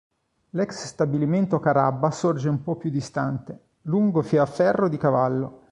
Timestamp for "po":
2.63-2.75